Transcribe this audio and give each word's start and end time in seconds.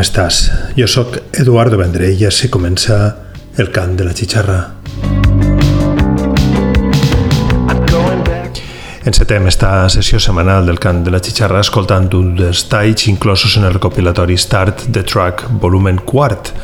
estàs? 0.00 0.44
Jo 0.76 0.86
sóc 0.88 1.16
Eduardo 1.40 1.78
Vendrell 1.80 2.20
i 2.20 2.26
així 2.28 2.48
comença 2.52 2.96
el 3.60 3.70
cant 3.74 3.96
de 3.98 4.06
la 4.06 4.14
xixarra. 4.16 4.60
Encetem 9.10 9.48
esta 9.48 9.88
sessió 9.90 10.20
setmanal 10.20 10.66
del 10.68 10.78
cant 10.78 11.00
de 11.06 11.10
la 11.10 11.18
xixarra 11.24 11.62
escoltant 11.64 12.10
un 12.14 12.34
dels 12.38 12.66
talls 12.70 13.06
inclosos 13.10 13.56
en 13.58 13.64
el 13.66 13.72
recopilatori 13.74 14.36
Start 14.38 14.86
the 14.92 15.02
Track 15.02 15.46
volumen 15.62 15.98
4, 16.04 16.59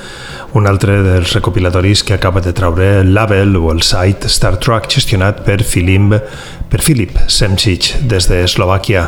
un 0.57 0.67
altre 0.67 1.03
dels 1.05 1.35
recopilatoris 1.35 2.03
que 2.03 2.15
acaba 2.15 2.41
de 2.41 2.53
traure 2.57 3.01
el 3.01 3.13
label 3.15 3.57
o 3.57 3.71
el 3.73 3.83
site 3.83 4.31
Star 4.33 4.57
Trek 4.57 4.89
gestionat 4.89 5.43
per 5.45 5.61
Filim 5.63 6.15
per 6.71 6.81
Filip 6.83 7.19
Semcic 7.29 7.93
des 8.09 8.27
d'Eslovàquia. 8.31 9.05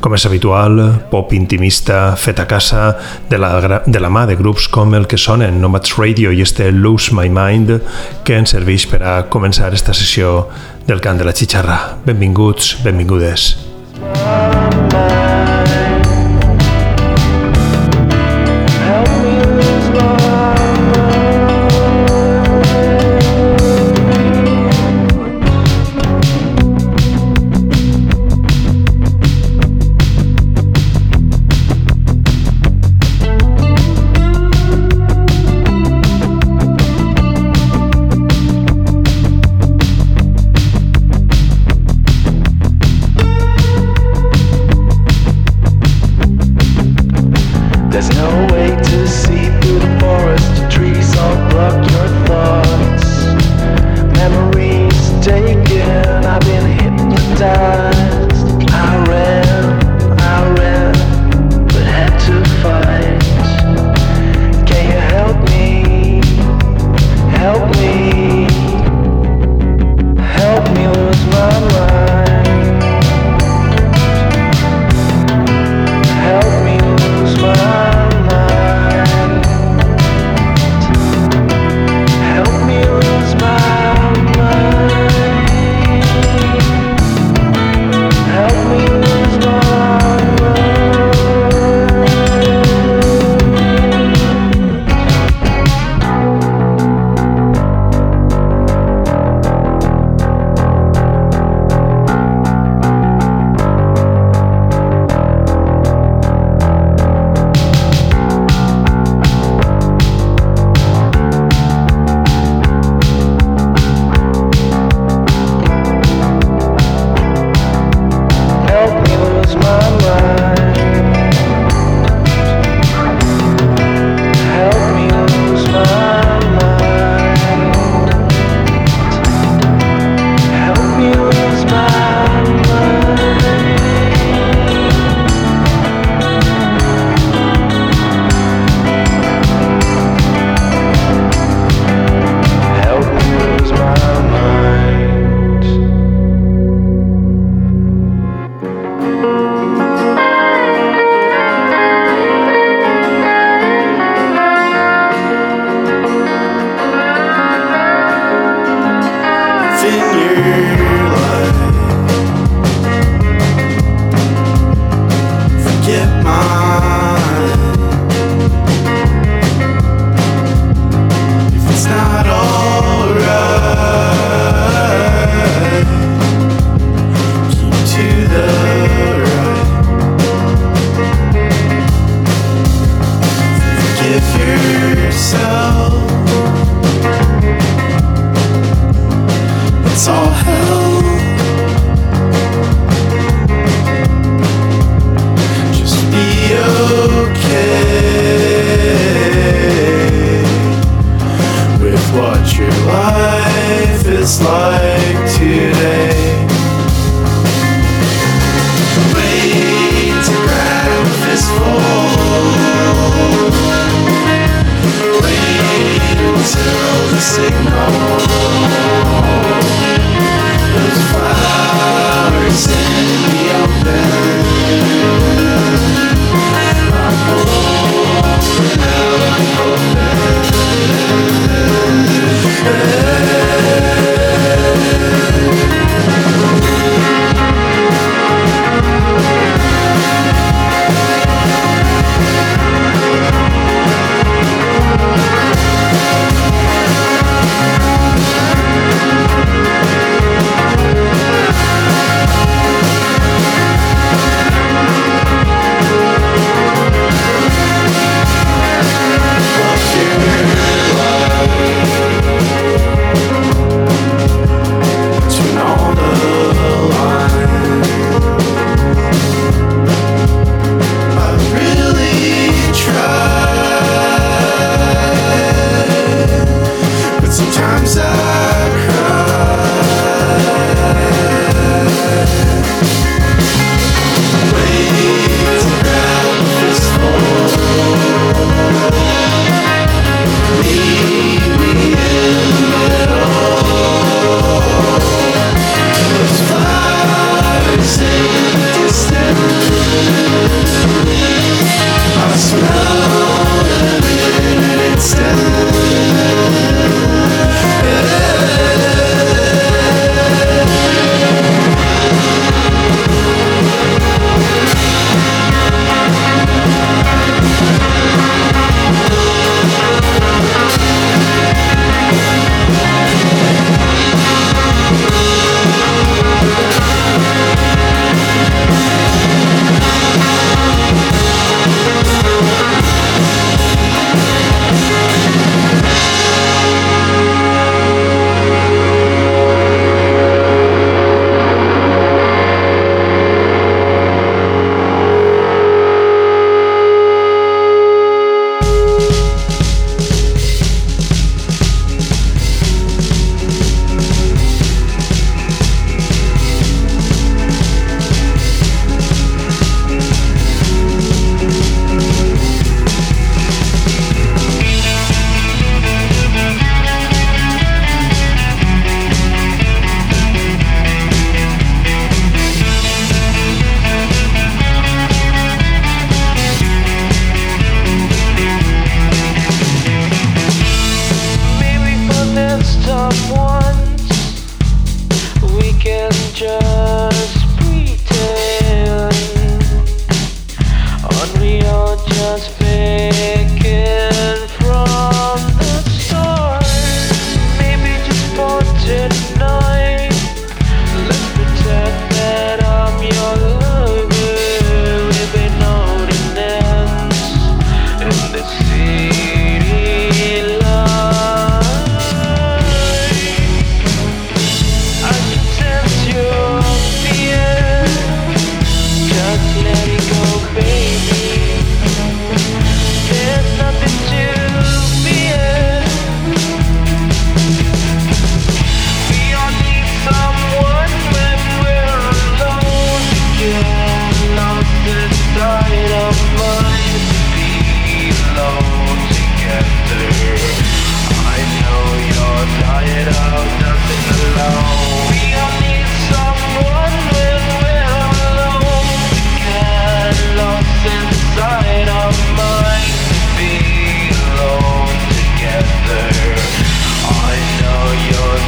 Com 0.00 0.14
és 0.14 0.26
habitual, 0.28 0.78
pop 1.10 1.34
intimista 1.34 2.14
fet 2.16 2.38
a 2.38 2.46
casa 2.46 2.92
de 3.30 3.40
la, 3.42 3.82
de 3.84 4.00
la 4.00 4.12
mà 4.12 4.24
de 4.30 4.38
grups 4.38 4.68
com 4.70 4.94
el 4.94 5.08
que 5.10 5.18
sonen 5.18 5.58
Nomads 5.60 5.98
Radio 5.98 6.30
i 6.30 6.44
este 6.46 6.70
Lose 6.70 7.14
My 7.16 7.28
Mind 7.28 7.74
que 8.24 8.38
ens 8.38 8.54
serveix 8.54 8.86
per 8.86 9.02
a 9.02 9.18
començar 9.26 9.72
esta 9.74 9.96
sessió 9.96 10.46
del 10.86 11.02
cant 11.02 11.18
de 11.18 11.26
la 11.26 11.34
xixarra. 11.34 11.98
Benvinguts, 12.06 12.76
benvingudes. 12.86 13.52
Benvingudes. 13.98 15.31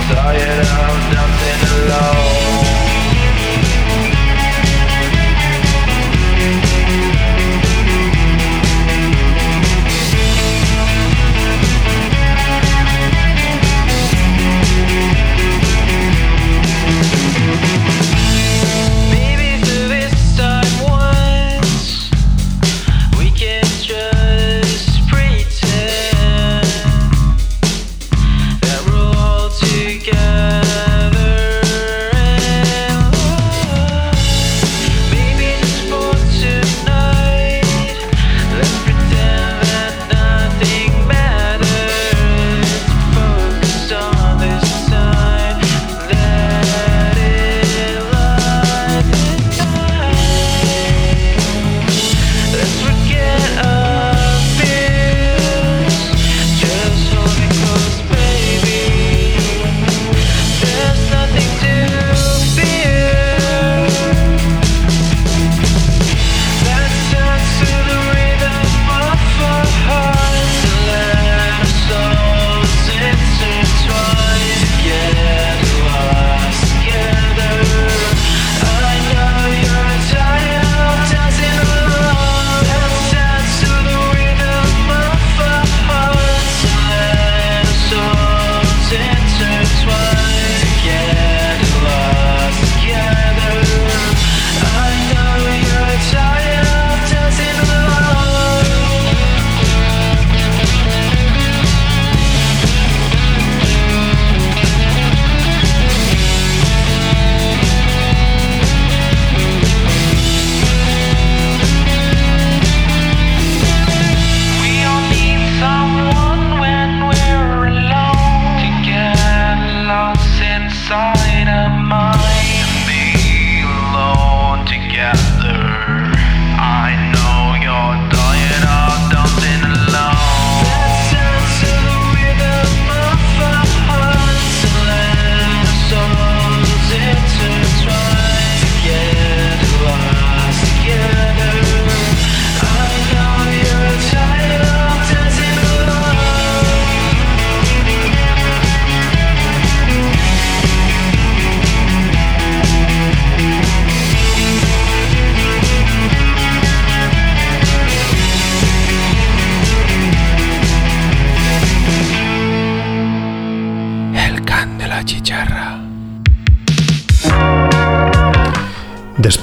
Tired 0.07 0.61
of 0.61 0.99
dancing 1.11 1.89
alone 1.89 2.14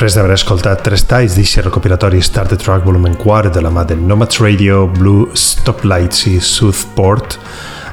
Després 0.02 0.16
d'haver 0.18 0.34
escoltat 0.34 0.80
tres 0.82 1.04
talls 1.06 1.36
d'aquest 1.38 1.60
recopilatori 1.62 2.24
Star 2.26 2.48
the 2.50 2.56
Track 2.58 2.88
volumen 2.88 3.14
4 3.22 3.52
de 3.54 3.62
la 3.62 3.70
mà 3.70 3.84
de 3.86 3.94
Nomads 3.94 4.40
Radio, 4.42 4.88
Blue 4.96 5.28
Stoplights 5.38 6.24
i 6.26 6.40
Southport, 6.42 7.36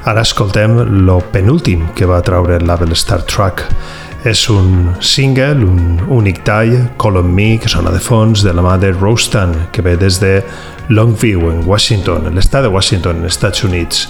ara 0.09 0.23
escoltem 0.25 0.73
lo 1.05 1.19
penúltim 1.29 1.83
que 1.93 2.09
va 2.09 2.17
traure 2.25 2.57
el 2.57 2.65
label 2.65 2.97
Star 2.97 3.21
Trek. 3.29 3.61
És 4.25 4.47
un 4.49 4.95
single, 5.05 5.61
un 5.69 6.01
únic 6.09 6.41
tall, 6.49 6.73
Call 6.97 7.21
on 7.21 7.29
Me, 7.29 7.59
que 7.61 7.69
sona 7.69 7.93
de 7.93 8.01
fons, 8.01 8.41
de 8.41 8.57
la 8.57 8.65
mà 8.65 8.79
de 8.81 8.89
Rostan, 8.89 9.53
que 9.69 9.85
ve 9.85 9.93
des 9.93 10.17
de 10.17 10.39
Longview, 10.89 11.45
en 11.53 11.61
Washington, 11.69 12.33
l'estat 12.33 12.65
de 12.65 12.73
Washington, 12.73 13.21
Estats 13.29 13.61
Units. 13.69 14.07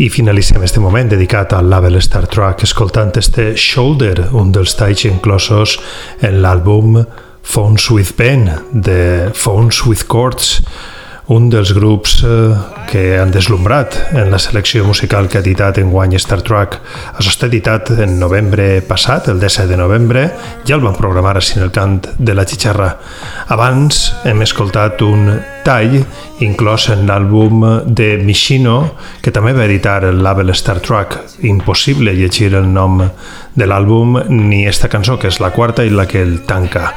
I 0.00 0.08
finalitzem 0.08 0.62
este 0.62 0.80
moment 0.80 1.10
dedicat 1.12 1.52
al 1.52 1.66
label 1.68 1.98
Star 2.00 2.24
Trek 2.26 2.62
escoltant 2.64 3.16
este 3.20 3.50
Shoulder, 3.54 4.30
un 4.32 4.48
dels 4.48 4.72
talls 4.78 5.02
inclosos 5.04 5.74
en 6.24 6.38
l'àlbum 6.40 7.02
Phones 7.44 7.90
with 7.92 8.14
Pen, 8.16 8.46
de 8.72 9.28
Phones 9.36 9.82
with 9.84 10.06
Chords, 10.08 10.62
un 11.28 11.50
dels 11.52 11.74
grups 11.76 12.22
eh, 12.24 12.79
que 12.90 13.20
han 13.20 13.30
deslumbrat 13.30 13.94
en 14.12 14.30
la 14.32 14.38
selecció 14.38 14.84
musical 14.84 15.28
que 15.28 15.38
ha 15.38 15.40
editat 15.44 15.78
en 15.78 15.92
guany 15.92 16.16
Star 16.18 16.40
Trek. 16.42 16.74
Això 17.14 17.30
està 17.30 17.46
editat 17.46 17.92
en 18.02 18.16
novembre 18.18 18.80
passat, 18.82 19.28
el 19.30 19.38
17 19.38 19.68
de 19.70 19.78
novembre, 19.78 20.24
ja 20.66 20.74
el 20.74 20.82
van 20.82 20.96
programar 20.98 21.36
en 21.38 21.62
el 21.62 21.70
cant 21.70 22.00
de 22.18 22.34
la 22.34 22.44
xixarra. 22.44 22.90
Abans 23.48 24.00
hem 24.26 24.42
escoltat 24.42 25.02
un 25.06 25.30
tall 25.64 26.00
inclòs 26.42 26.88
en 26.90 27.06
l'àlbum 27.06 27.62
de 27.86 28.16
Michino, 28.18 28.96
que 29.22 29.30
també 29.30 29.52
va 29.54 29.68
editar 29.68 30.02
el 30.08 30.22
label 30.22 30.50
Star 30.50 30.80
Trek. 30.80 31.16
Impossible 31.46 32.16
llegir 32.16 32.54
el 32.54 32.66
nom 32.72 33.04
de 33.54 33.66
l'àlbum 33.66 34.18
ni 34.34 34.66
esta 34.66 34.88
cançó, 34.88 35.18
que 35.18 35.30
és 35.30 35.38
la 35.38 35.52
quarta 35.54 35.86
i 35.86 35.94
la 35.94 36.08
que 36.10 36.22
el 36.22 36.40
tanca. 36.42 36.90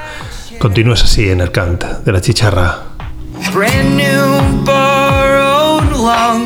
Continues 0.59 1.05
així 1.05 1.29
en 1.29 1.45
el 1.45 1.51
cant 1.51 1.83
de 2.03 2.11
la 2.11 2.21
xixarra. 2.21 2.93
brand 3.51 3.97
new 3.97 4.63
borrowed 4.65 4.92
lung. 6.13 6.45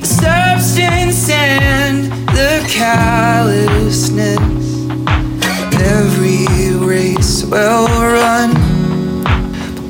The 0.00 0.10
substance 0.24 1.28
and 1.30 1.98
the 2.38 2.52
callousness. 2.78 4.40
Every 5.96 6.46
race 6.92 7.44
well 7.44 7.86
run. 8.18 8.50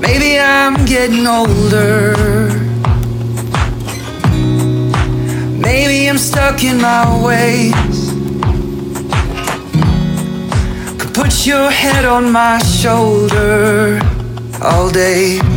Maybe 0.01 0.31
I'm 0.41 0.75
getting 0.95 1.27
older. 1.27 2.17
Maybe 5.69 5.97
I'm 6.11 6.19
stuck 6.19 6.59
in 6.71 6.77
my 6.91 7.05
ways. 7.27 7.99
Could 10.99 11.15
put 11.21 11.47
your 11.47 11.71
head 11.71 12.05
on 12.05 12.25
my 12.33 12.59
shoulder 12.59 14.01
all 14.63 14.91
day. 14.91 15.54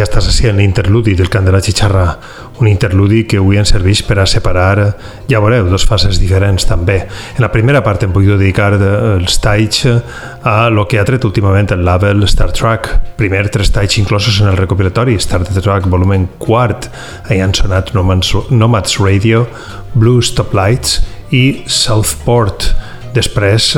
Ja 0.00 0.06
estàs 0.06 0.30
així 0.30 0.48
en 0.48 0.56
l'interludi 0.56 1.12
del 1.18 1.28
cant 1.28 1.44
de 1.44 1.52
la 1.52 1.60
xixarra, 1.60 2.04
un 2.60 2.68
interludi 2.70 3.26
que 3.28 3.36
avui 3.40 3.58
ens 3.60 3.72
serveix 3.74 4.00
per 4.08 4.16
a 4.22 4.26
separar, 4.28 4.94
ja 5.28 5.40
veureu, 5.42 5.66
dos 5.68 5.84
fases 5.88 6.16
diferents 6.20 6.64
també. 6.68 6.96
En 7.36 7.44
la 7.44 7.50
primera 7.52 7.82
part 7.84 8.02
hem 8.04 8.14
pogut 8.14 8.38
dedicar 8.40 8.70
els 8.78 9.36
talls 9.44 9.82
a 9.84 10.54
lo 10.72 10.86
que 10.88 11.00
ha 11.00 11.04
tret 11.04 11.26
últimament 11.28 11.74
el 11.76 11.84
label 11.84 12.24
Star 12.30 12.48
Trek. 12.56 12.88
Primer 13.20 13.42
tres 13.52 13.72
talls 13.74 13.98
inclosos 14.00 14.40
en 14.40 14.48
el 14.48 14.56
recopilatori 14.56 15.18
Star 15.20 15.42
Trek 15.44 15.90
volumen 15.92 16.28
quart, 16.40 16.88
ahí 17.28 17.42
han 17.44 17.52
sonat 17.54 17.92
Nomads, 17.92 18.32
Nomads 18.50 18.96
Radio, 19.04 19.46
Blue 19.92 20.24
Stoplights 20.24 21.02
i 21.36 21.44
Southport. 21.68 22.70
Després, 23.12 23.74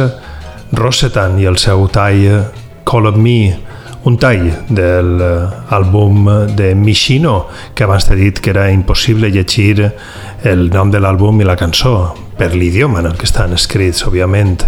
Rosetan 0.78 1.38
i 1.42 1.50
el 1.50 1.58
seu 1.58 1.88
tall 1.90 2.52
Call 2.87 3.11
of 3.11 3.18
Me, 3.18 3.71
un 4.05 4.17
tall 4.19 4.49
de 4.69 4.88
l'àlbum 5.03 6.27
de 6.57 6.73
Michino, 6.75 7.47
que 7.75 7.85
abans 7.85 8.07
t'he 8.09 8.17
dit 8.19 8.41
que 8.43 8.51
era 8.51 8.71
impossible 8.71 9.31
llegir 9.31 9.93
el 10.45 10.69
nom 10.75 10.91
de 10.91 10.99
l'àlbum 10.99 11.41
i 11.41 11.47
la 11.47 11.57
cançó, 11.57 12.12
per 12.38 12.51
l'idioma 12.57 12.99
en 12.99 13.11
el 13.12 13.17
que 13.19 13.29
estan 13.29 13.55
escrits, 13.55 14.03
òbviament. 14.09 14.65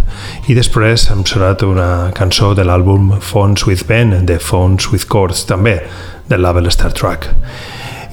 I 0.47 0.55
després 0.55 1.09
hem 1.11 1.25
sonat 1.27 1.65
una 1.67 2.13
cançó 2.15 2.53
de 2.55 2.63
l'àlbum 2.67 3.17
Phones 3.21 3.67
with 3.67 3.87
Ben, 3.89 4.15
de 4.27 4.39
Phones 4.39 4.93
with 4.93 5.09
Chords, 5.11 5.47
també, 5.51 5.81
del 6.29 6.45
label 6.45 6.71
Star 6.71 6.93
Trek. 6.95 7.33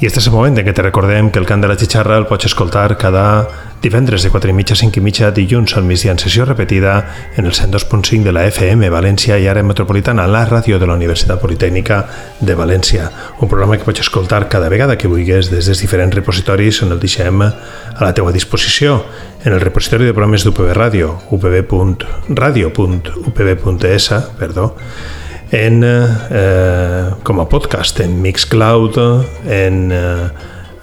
I 0.02 0.08
este 0.10 0.18
és 0.18 0.32
el 0.32 0.34
moment 0.34 0.58
en 0.58 0.66
què 0.66 0.74
te 0.74 0.82
recordem 0.82 1.30
que 1.30 1.38
el 1.38 1.46
cant 1.46 1.62
de 1.62 1.70
la 1.70 1.78
xixarra 1.78 2.18
el 2.18 2.26
pots 2.26 2.50
escoltar 2.50 2.96
cada 2.98 3.26
divendres 3.82 4.22
de 4.24 4.30
4 4.30 4.50
i 4.50 4.54
mitja 4.54 4.74
a 4.76 4.78
5 4.78 5.00
i 5.00 5.02
mitja 5.02 5.32
dilluns 5.34 5.76
al 5.76 5.84
migdia 5.84 6.12
en 6.14 6.20
sessió 6.22 6.46
repetida 6.46 7.06
en 7.36 7.46
el 7.46 7.54
102.5 7.54 8.24
de 8.24 8.32
la 8.32 8.46
FM 8.46 8.90
València 8.94 9.40
i 9.42 9.48
ara 9.50 9.64
metropolitana 9.66 10.28
la 10.30 10.46
ràdio 10.46 10.80
de 10.80 10.86
la 10.86 10.94
Universitat 11.00 11.42
Politècnica 11.42 12.06
de 12.40 12.56
València. 12.56 13.12
Un 13.42 13.50
programa 13.50 13.78
que 13.78 13.86
pots 13.88 14.00
escoltar 14.06 14.50
cada 14.50 14.70
vegada 14.70 14.98
que 14.98 15.08
vulguis 15.10 15.50
des 15.50 15.66
dels 15.66 15.82
diferents 15.82 16.16
repositoris 16.16 16.84
on 16.86 16.92
el 16.94 17.00
deixem 17.02 17.42
a 17.42 17.52
la 18.00 18.14
teua 18.14 18.32
disposició 18.32 19.06
en 19.44 19.54
el 19.54 19.62
repositori 19.62 20.06
de 20.06 20.14
programes 20.14 20.44
d'UPB 20.46 20.74
Ràdio, 20.78 21.18
upb.radio.upb.es, 21.34 24.14
perdó, 24.38 24.76
en, 25.52 25.84
eh, 25.84 27.10
com 27.24 27.40
a 27.42 27.50
podcast 27.50 28.00
en 28.00 28.22
Mixcloud, 28.22 28.98
en 29.50 29.92
eh, 29.92 30.30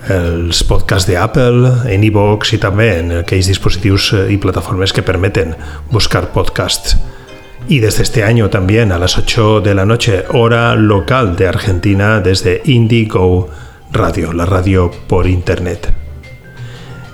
els 0.09 0.63
podcasts 0.65 1.09
d'Apple, 1.11 1.73
en 1.93 2.05
iVoox 2.09 2.55
i 2.57 2.61
també 2.63 2.89
en 3.01 3.13
aquells 3.21 3.51
dispositius 3.51 4.13
eh, 4.17 4.25
i 4.33 4.41
plataformes 4.41 4.93
que 4.93 5.05
permeten 5.05 5.55
buscar 5.93 6.33
podcasts. 6.33 6.97
Y 7.69 7.81
desde 7.81 8.03
este 8.03 8.25
año 8.25 8.49
también 8.49 8.93
a 8.93 8.99
las 8.99 9.19
8 9.19 9.61
de 9.61 9.75
la 9.75 9.85
noche, 9.85 10.25
hora 10.31 10.75
local 10.75 11.37
de 11.37 11.49
Argentina, 11.49 12.21
desde 12.21 12.63
Indigo 12.65 13.51
Radio, 13.93 14.33
la 14.33 14.47
radio 14.47 14.91
por 15.07 15.27
internet. 15.27 15.93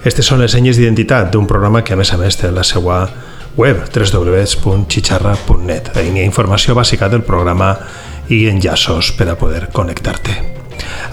Aquestes 0.04 0.26
són 0.28 0.42
les 0.44 0.52
senyes 0.52 0.76
d'identitat 0.76 1.30
d'un 1.32 1.46
programa 1.48 1.80
que 1.82 1.94
a 1.94 1.96
més 1.96 2.12
a 2.12 2.18
més 2.20 2.36
té 2.36 2.50
la 2.52 2.62
seva 2.62 3.08
web 3.56 3.78
www.chicharra.net. 3.88 5.88
Hi 5.96 6.12
ha 6.12 6.26
informació 6.26 6.76
bàsica 6.76 7.08
del 7.08 7.24
programa 7.24 7.72
i 8.28 8.44
enllaços 8.50 9.14
per 9.16 9.30
a 9.32 9.38
poder 9.40 9.70
connectar-te. 9.72 10.63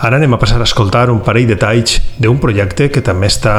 Ara 0.01 0.17
anem 0.17 0.33
a 0.33 0.39
passar 0.41 0.59
a 0.61 0.67
escoltar 0.67 1.09
un 1.11 1.21
parell 1.25 1.49
de 1.49 1.57
talls 1.59 1.99
d'un 2.17 2.39
projecte 2.41 2.89
que 2.91 3.03
també 3.05 3.29
està 3.31 3.55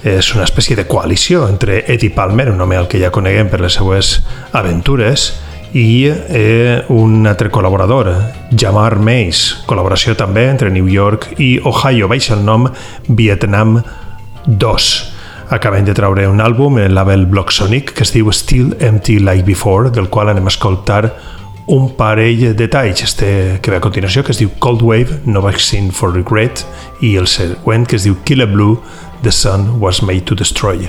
és 0.00 0.30
una 0.32 0.46
espècie 0.46 0.76
de 0.76 0.86
coalició 0.88 1.44
entre 1.48 1.84
Eddie 1.86 2.14
Palmer, 2.14 2.48
un 2.50 2.60
home 2.60 2.76
al 2.76 2.88
que 2.88 2.98
ja 3.02 3.12
coneguem 3.12 3.50
per 3.52 3.60
les 3.60 3.76
seues 3.76 4.14
aventures, 4.56 5.30
i 5.76 6.08
eh, 6.08 6.82
un 6.90 7.26
altre 7.30 7.50
col·laborador, 7.52 8.10
Jamar 8.58 8.96
Mays, 8.98 9.62
col·laboració 9.68 10.16
també 10.18 10.48
entre 10.48 10.72
New 10.72 10.88
York 10.90 11.36
i 11.38 11.60
Ohio, 11.62 12.08
baixa 12.10 12.34
el 12.34 12.42
nom 12.44 12.66
Vietnam 13.06 13.78
2 14.46 14.90
acaben 15.50 15.84
de 15.84 15.94
traure 15.94 16.28
un 16.30 16.38
àlbum 16.40 16.78
el 16.78 16.94
label 16.94 17.24
Block 17.26 17.50
Sonic 17.50 17.90
que 17.94 18.04
es 18.06 18.12
diu 18.14 18.30
Still 18.32 18.76
Empty 18.78 19.18
Like 19.18 19.44
Before, 19.46 19.90
del 19.90 20.08
qual 20.08 20.30
anem 20.30 20.46
a 20.46 20.52
escoltar 20.54 21.02
un 21.70 21.94
parell 21.94 22.56
de 22.56 22.66
talls 22.66 23.02
este 23.02 23.60
que 23.62 23.70
ve 23.70 23.76
a 23.78 23.84
continuació, 23.84 24.24
que 24.26 24.32
es 24.34 24.40
diu 24.40 24.50
Cold 24.58 24.82
Wave, 24.82 25.20
No 25.24 25.38
Vaccine 25.44 25.92
for 25.94 26.10
Regret, 26.10 26.64
i 27.00 27.14
el 27.16 27.28
següent, 27.30 27.86
que 27.86 27.94
es 27.94 28.08
diu 28.08 28.16
Kill 28.26 28.42
a 28.42 28.48
Blue, 28.50 28.80
The 29.22 29.30
Sun 29.30 29.76
Was 29.78 30.02
Made 30.02 30.26
to 30.26 30.34
Destroy. 30.34 30.88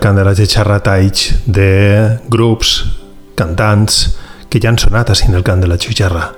cantaràs 0.00 0.40
de 0.40 0.46
xerratalls 0.48 1.28
de 1.46 2.18
grups, 2.32 2.80
cantants, 3.38 4.16
que 4.50 4.60
ja 4.60 4.72
han 4.72 4.80
sonat 4.80 5.12
així 5.12 5.28
en 5.28 5.38
el 5.38 5.44
cant 5.46 5.62
de 5.62 5.68
la 5.70 5.78
xutxerra. 5.80 6.30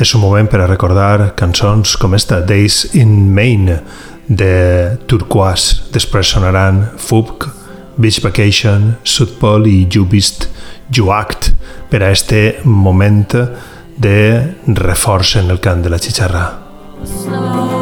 És 0.00 0.14
un 0.14 0.22
moment 0.22 0.48
per 0.48 0.62
a 0.62 0.68
recordar 0.68 1.32
cançons 1.36 1.96
com 2.00 2.14
esta 2.16 2.40
Days 2.46 2.94
in 2.96 3.32
Maine 3.34 3.80
de 4.28 4.96
Turquoise, 5.10 5.90
després 5.92 6.30
sonaran 6.30 6.84
Fubk, 6.96 7.48
Beach 8.00 8.22
Vacation, 8.24 8.94
South 9.04 9.36
Pole 9.40 9.68
i 9.68 9.82
You 9.90 10.06
Beast, 10.08 10.48
You 10.94 11.10
Act, 11.12 11.50
per 11.90 12.04
a 12.04 12.12
este 12.14 12.60
moment 12.64 13.34
de 14.00 14.16
reforç 14.66 15.36
en 15.42 15.50
el 15.50 15.60
cant 15.60 15.82
de 15.84 15.92
la 15.92 16.00
xixarra. 16.00 16.46
Slow. 17.04 17.79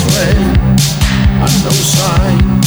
this 0.00 0.16
way 0.16 0.32
and 1.42 1.64
no 1.64 1.70
sign. 1.70 2.59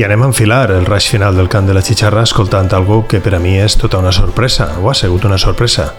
I 0.00 0.04
anem 0.06 0.22
a 0.22 0.28
enfilar 0.30 0.70
el 0.72 0.86
raig 0.88 1.04
final 1.12 1.36
del 1.36 1.50
cant 1.52 1.66
de 1.68 1.74
la 1.76 1.82
xixarra 1.84 2.22
escoltant 2.24 2.70
algo 2.72 3.02
que 3.04 3.18
per 3.20 3.34
a 3.36 3.40
mi 3.42 3.50
és 3.60 3.74
tota 3.76 3.98
una 4.00 4.14
sorpresa, 4.16 4.70
o 4.80 4.88
ha 4.88 4.94
sigut 4.96 5.26
una 5.28 5.36
sorpresa. 5.36 5.90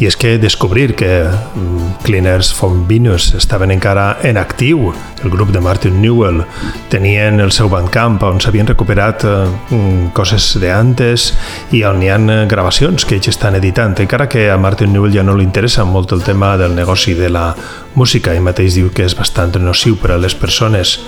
I 0.00 0.08
és 0.08 0.16
que 0.18 0.38
descobrir 0.42 0.96
que 0.98 1.22
mm, 1.28 2.02
Cleaners 2.02 2.52
from 2.52 2.88
Venus 2.88 3.32
estaven 3.38 3.70
encara 3.70 4.18
en 4.26 4.36
actiu, 4.36 4.92
el 5.22 5.30
grup 5.30 5.52
de 5.54 5.60
Martin 5.60 6.00
Newell, 6.02 6.42
tenien 6.90 7.38
el 7.40 7.52
seu 7.54 7.70
bandcamp 7.70 8.18
on 8.26 8.40
s'havien 8.42 8.66
recuperat 8.66 9.22
eh, 9.24 9.34
mm, 9.70 10.10
coses 10.16 10.48
d'antes 10.58 11.30
i 11.72 11.84
on 11.86 12.02
hi 12.02 12.10
ha 12.10 12.18
gravacions 12.50 13.06
que 13.06 13.14
ells 13.18 13.30
estan 13.30 13.54
editant, 13.60 13.94
encara 14.02 14.28
que 14.28 14.48
a 14.50 14.58
Martin 14.58 14.92
Newell 14.92 15.14
ja 15.14 15.22
no 15.22 15.36
li 15.38 15.46
interessa 15.46 15.86
molt 15.86 16.12
el 16.12 16.26
tema 16.26 16.56
del 16.58 16.74
negoci 16.74 17.14
de 17.14 17.30
la 17.30 17.52
música, 17.94 18.34
i 18.34 18.42
mateix 18.42 18.74
diu 18.74 18.90
que 18.90 19.06
és 19.06 19.14
bastant 19.14 19.54
nociu 19.62 19.96
per 20.00 20.14
a 20.14 20.18
les 20.18 20.34
persones. 20.34 20.98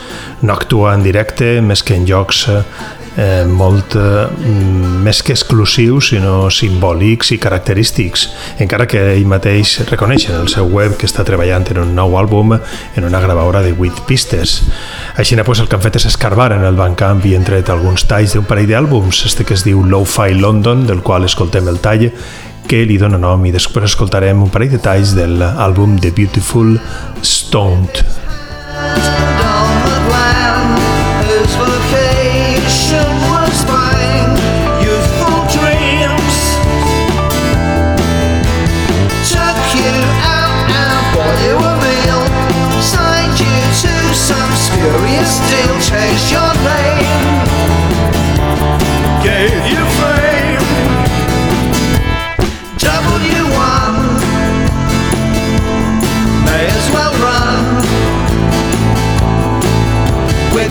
No 0.43 0.55
actua 0.55 0.95
en 0.95 1.03
directe, 1.03 1.57
més 1.61 1.83
que 1.83 1.97
en 1.99 2.07
llocs 2.07 2.47
eh, 3.17 3.45
molt 3.49 3.97
eh, 3.97 4.27
més 5.05 5.23
que 5.25 5.35
exclusius, 5.35 6.11
sinó 6.13 6.51
simbòlics 6.53 7.33
i 7.35 7.39
característics, 7.43 8.27
encara 8.63 8.87
que 8.91 9.03
ell 9.15 9.27
mateix 9.29 9.79
reconeix 9.91 10.29
en 10.31 10.41
el 10.43 10.51
seu 10.53 10.69
web 10.73 10.97
que 11.01 11.09
està 11.09 11.25
treballant 11.27 11.67
en 11.73 11.83
un 11.83 11.95
nou 11.97 12.17
àlbum 12.21 12.57
en 12.57 13.09
una 13.09 13.21
gravadora 13.21 13.63
de 13.65 13.75
8 13.75 14.07
pistes. 14.09 14.61
Així 15.17 15.37
pues, 15.45 15.61
el 15.61 15.69
que 15.69 15.77
han 15.77 15.85
fet 15.85 16.01
és 16.01 16.09
escarbar 16.13 16.53
en 16.53 16.65
el 16.65 16.77
Bandcamp 16.77 17.25
i 17.27 17.37
han 17.37 17.47
tret 17.47 17.71
alguns 17.71 18.07
talls 18.09 18.35
d'un 18.35 18.47
parell 18.49 18.71
d'àlbums, 18.71 19.25
este 19.27 19.45
que 19.45 19.55
es 19.55 19.65
diu 19.65 19.85
Lo-Fi 19.85 20.35
London, 20.35 20.87
del 20.87 21.03
qual 21.03 21.25
escoltem 21.25 21.69
el 21.69 21.81
tall, 21.81 22.11
que 22.67 22.83
li 22.83 22.97
dona 22.99 23.19
nom 23.19 23.45
i 23.47 23.53
després 23.55 23.93
escoltarem 23.93 24.43
un 24.43 24.51
parell 24.51 24.75
de 24.75 24.83
talls 24.83 25.15
de 25.15 25.29
l'àlbum 25.31 26.01
The 26.03 26.11
Beautiful 26.11 26.75
Stoned. 27.23 28.03
down 29.39 29.85
the 29.85 29.99
glen. 30.09 30.46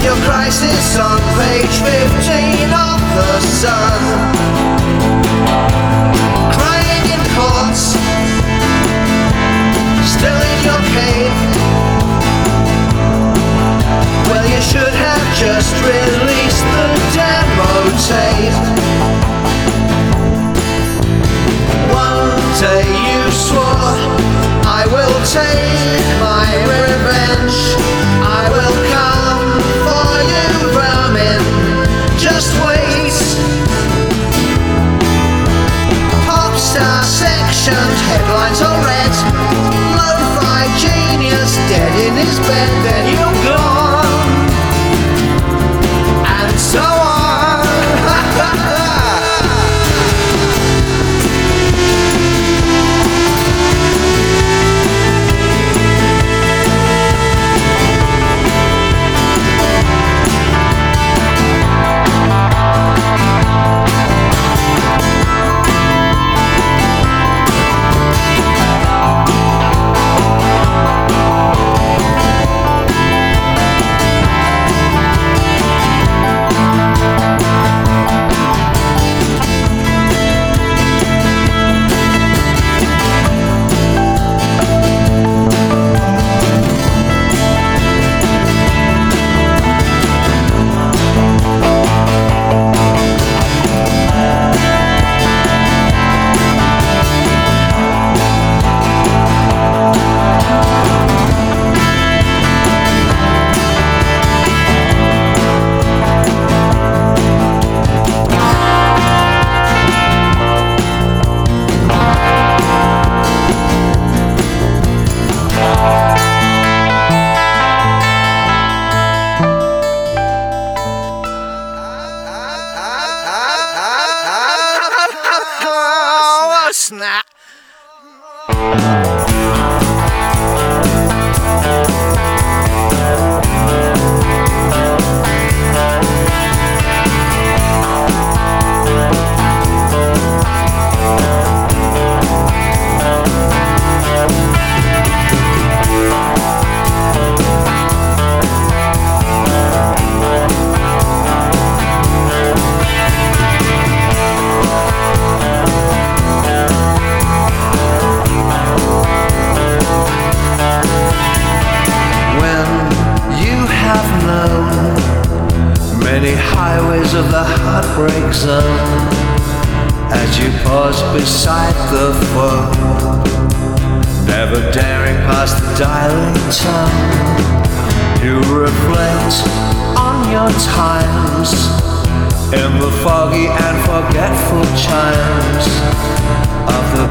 Your 0.06 0.16
crisis 0.22 1.00
on 1.00 1.20
page 1.34 1.76
15 1.82 2.70
of 2.70 3.00
the 3.18 3.40
Sun. 3.42 4.02
Crying 6.54 7.06
in 7.16 7.22
courts, 7.34 7.98
still 10.14 10.42
in 10.52 10.60
your 10.70 10.84
cave. 10.94 11.38
Well, 14.30 14.46
you 14.54 14.62
should 14.62 14.96
have 15.08 15.26
just 15.44 15.74
released 15.82 16.66
the 16.76 16.88
demo 17.18 17.74
tape. 18.10 18.62
One 21.90 22.38
day 22.62 22.86
you 23.10 23.22
swore, 23.32 23.98
I 24.80 24.86
will 24.94 25.18
take 25.26 26.06
my 26.22 26.35
just 32.36 32.60
what 32.60 32.75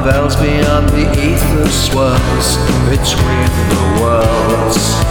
bells 0.05 0.37
beyond 0.37 0.87
the 0.91 1.11
ether 1.19 1.67
swirls 1.71 2.59
between 2.91 3.49
the 3.71 4.01
worlds. 4.03 5.04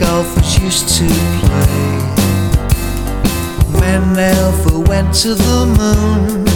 Golfers 0.00 0.58
used 0.58 0.88
to 0.96 1.06
play. 1.40 2.00
When 3.78 4.18
Alpha 4.18 4.80
went 4.80 5.14
to 5.22 5.34
the 5.34 5.60
moon, 5.78 6.48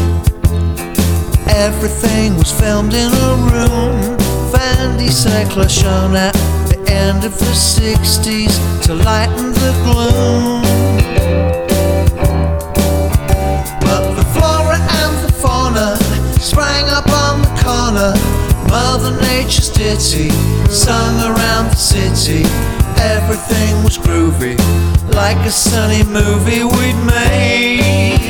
everything 1.49 2.37
was 2.37 2.51
filmed 2.51 2.95
in 2.95 3.11
a 3.13 3.33
room. 3.53 4.17
Vandy 4.51 5.11
Cycler 5.11 5.69
shown 5.69 6.17
at 6.17 6.33
the 6.71 6.81
end 6.91 7.25
of 7.25 7.39
the 7.39 7.53
60s 7.53 8.55
to 8.85 8.95
lighten 8.95 9.53
the 9.53 9.73
gloom. 9.85 10.63
But 13.81 14.15
the 14.19 14.25
flora 14.35 14.79
and 15.03 15.15
the 15.25 15.33
fauna 15.33 15.97
sprang 16.41 16.87
up 16.89 17.09
on 17.11 17.43
the 17.43 17.53
corner. 17.63 18.13
Mother 18.71 19.21
Nature's 19.21 19.71
ditty 19.71 20.31
sung 20.71 21.15
around 21.21 21.71
the 21.71 21.77
city. 21.77 22.84
Everything 23.05 23.85
was 23.85 23.99
groovy, 23.99 24.57
like 25.15 25.37
a 25.47 25.51
sunny 25.51 26.03
movie 26.05 26.65
we'd 26.65 26.97
made. 27.05 28.25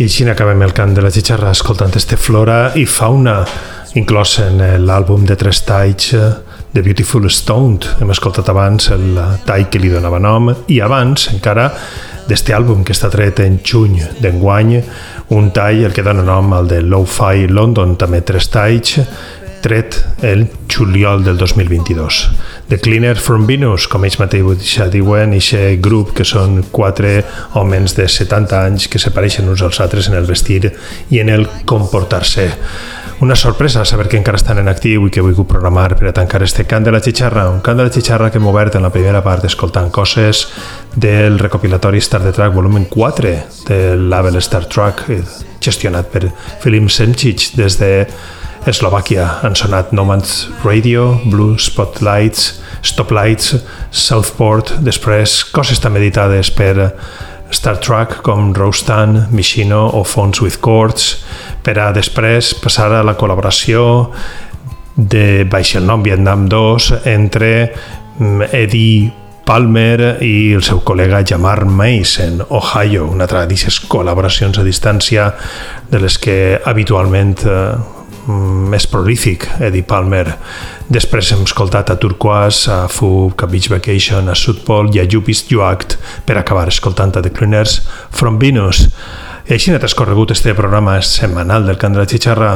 I 0.00 0.06
així 0.08 0.24
acabem 0.32 0.62
el 0.64 0.70
cant 0.72 0.94
de 0.96 1.02
la 1.04 1.10
xixarra 1.12 1.50
escoltant 1.52 1.92
este 1.98 2.16
Flora 2.16 2.70
i 2.80 2.86
Fauna, 2.88 3.42
inclòs 4.00 4.38
en 4.40 4.62
l'àlbum 4.88 5.26
de 5.28 5.34
tres 5.36 5.58
talls 5.68 6.14
eh, 6.16 6.30
The 6.72 6.80
Beautiful 6.86 7.28
Stoned. 7.28 7.84
Hem 8.00 8.12
escoltat 8.14 8.48
abans 8.48 8.88
el 8.94 9.18
tall 9.44 9.66
que 9.68 9.82
li 9.82 9.90
donava 9.92 10.16
nom 10.24 10.48
i 10.72 10.78
abans 10.80 11.26
encara 11.34 11.66
d'este 12.30 12.56
àlbum 12.56 12.80
que 12.80 12.96
està 12.96 13.10
tret 13.12 13.42
en 13.44 13.58
juny 13.60 13.98
d'enguany, 14.24 14.78
un 15.36 15.52
tall 15.52 15.84
el 15.84 15.92
que 15.92 16.06
dona 16.06 16.24
nom 16.24 16.48
al 16.56 16.72
de 16.72 16.80
Lo-Fi 16.80 17.50
London, 17.52 17.98
també 18.00 18.22
tres 18.24 18.48
talls, 18.48 18.96
tret 19.60 20.00
el 20.24 20.46
juliol 20.70 21.24
del 21.24 21.36
2022. 21.36 22.30
The 22.68 22.78
Cleaner 22.78 23.16
from 23.16 23.46
Venus, 23.46 23.88
com 23.90 24.04
ells 24.06 24.20
mateix 24.20 24.62
ja 24.70 24.86
diuen, 24.88 25.34
aquest 25.34 25.82
grup 25.82 26.14
que 26.16 26.24
són 26.24 26.62
quatre 26.70 27.24
homes 27.58 27.96
de 27.98 28.06
70 28.08 28.64
anys 28.70 28.88
que 28.88 29.02
se 29.02 29.10
pareixen 29.10 29.50
uns 29.50 29.62
als 29.66 29.80
altres 29.82 30.08
en 30.08 30.16
el 30.16 30.30
vestir 30.30 30.72
i 31.10 31.20
en 31.20 31.28
el 31.28 31.48
comportar-se. 31.66 32.50
Una 33.20 33.36
sorpresa 33.36 33.84
saber 33.84 34.08
que 34.08 34.16
encara 34.16 34.38
estan 34.38 34.62
en 34.62 34.68
actiu 34.72 35.04
i 35.04 35.10
que 35.12 35.20
he 35.20 35.24
volgut 35.24 35.50
programar 35.50 35.90
per 35.98 36.08
a 36.08 36.12
tancar 36.16 36.40
este 36.46 36.64
cant 36.64 36.86
de 36.86 36.94
la 36.94 37.02
xixarra, 37.04 37.50
un 37.52 37.60
cant 37.60 37.76
de 37.76 37.84
la 37.84 37.92
xixarra 37.92 38.30
que 38.32 38.40
hem 38.40 38.46
obert 38.48 38.78
en 38.78 38.86
la 38.86 38.92
primera 38.94 39.20
part 39.20 39.44
escoltant 39.44 39.90
coses 39.92 40.46
del 40.96 41.36
recopilatori 41.38 42.00
Star 42.00 42.22
the 42.24 42.32
Track 42.32 42.54
volumen 42.54 42.86
4 42.88 43.34
del 43.68 44.08
label 44.08 44.40
Star 44.40 44.64
Trek 44.64 45.04
eh, 45.10 45.20
gestionat 45.60 46.08
per 46.08 46.30
Filim 46.62 46.88
Semcic 46.88 47.50
des 47.60 47.76
de 47.76 47.92
Eslovàquia. 48.68 49.26
Han 49.42 49.56
sonat 49.56 49.92
Nomads 49.96 50.48
Radio, 50.64 51.20
Blue 51.24 51.56
Spotlights, 51.58 52.60
Stoplights, 52.84 53.54
Southport, 53.90 54.74
després 54.84 55.40
coses 55.52 55.80
també 55.80 56.02
editades 56.02 56.50
per 56.52 56.90
Star 57.50 57.78
Trek 57.80 58.20
com 58.22 58.52
Rostan, 58.54 59.26
Michino 59.32 59.86
o 59.96 60.04
Phones 60.04 60.42
with 60.44 60.60
Chords, 60.60 61.24
per 61.64 61.78
a 61.80 61.90
després 61.96 62.52
passar 62.60 62.90
a 62.92 63.04
la 63.06 63.16
col·laboració 63.18 64.10
de 64.96 65.46
baix 65.48 65.74
el 65.78 65.88
nom 65.88 66.04
Vietnam 66.04 66.44
2 66.48 66.90
entre 67.08 67.50
mm, 68.18 68.50
Eddie 68.52 69.10
Palmer 69.46 70.18
i 70.22 70.52
el 70.54 70.62
seu 70.62 70.82
col·lega 70.86 71.24
Jamar 71.26 71.64
Mason, 71.64 72.44
Ohio, 72.54 73.08
una 73.10 73.24
altra 73.24 73.42
d'aquestes 73.42 73.80
col·laboracions 73.90 74.60
a 74.60 74.66
distància 74.66 75.30
de 75.90 76.02
les 76.04 76.20
que 76.22 76.36
habitualment 76.70 77.34
eh, 77.48 77.99
més 78.70 78.86
prolífic, 78.90 79.46
Eddie 79.60 79.86
Palmer. 79.86 80.26
Després 80.90 81.32
hem 81.34 81.42
escoltat 81.46 81.90
a 81.90 81.96
Turquoise, 82.00 82.70
a 82.70 82.88
Fug, 82.90 83.42
a 83.42 83.48
Beach 83.50 83.70
Vacation, 83.72 84.28
a 84.28 84.36
Sudpol 84.38 84.92
i 84.94 85.02
a 85.02 85.08
Jupis 85.08 85.44
Juact 85.50 85.96
per 86.26 86.38
acabar 86.38 86.68
escoltant 86.70 87.16
a 87.16 87.24
The 87.24 87.32
Cleaners 87.34 87.80
from 88.10 88.38
Venus. 88.42 88.86
I 89.48 89.56
així 89.56 89.74
ha 89.74 89.82
transcorregut 89.82 90.34
este 90.34 90.54
programa 90.54 91.00
setmanal 91.02 91.66
del 91.66 91.78
Cant 91.80 91.96
de 91.96 92.02
la 92.02 92.08
Xixarra, 92.10 92.52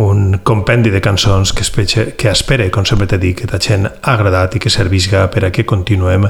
un 0.00 0.38
compendi 0.46 0.90
de 0.90 1.00
cançons 1.02 1.52
que, 1.52 1.64
espere, 1.66 2.12
que 2.16 2.30
espere, 2.30 2.70
com 2.70 2.86
sempre 2.86 3.08
t'he 3.10 3.18
dit, 3.18 3.34
que 3.40 3.50
t'hagin 3.50 3.88
agradat 4.02 4.54
i 4.54 4.62
que 4.62 4.70
servisca 4.70 5.26
per 5.32 5.48
a 5.48 5.50
que 5.50 5.66
continuem 5.66 6.28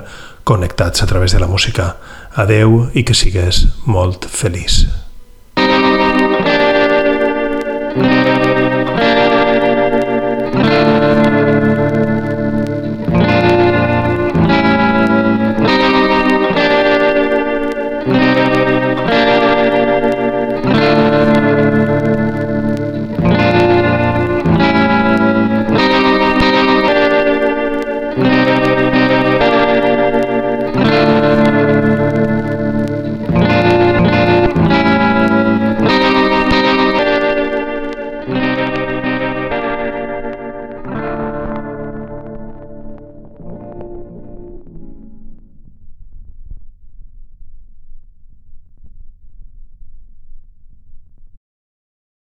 connectats 0.49 1.05
a 1.05 1.11
través 1.11 1.37
de 1.37 1.43
la 1.45 1.51
música. 1.51 1.95
Adeu 2.41 2.89
i 2.95 3.05
que 3.05 3.15
sigues 3.15 3.67
molt 3.85 4.27
feliç. 4.33 4.87